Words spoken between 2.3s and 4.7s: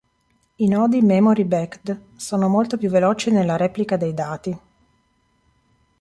molto più veloci nella replica dei dati.